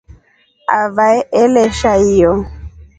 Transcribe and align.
Avae 0.79 1.19
alesha 1.41 1.93
hiyo. 2.03 2.33